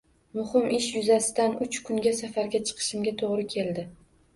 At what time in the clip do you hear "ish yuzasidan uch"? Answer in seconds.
0.77-1.79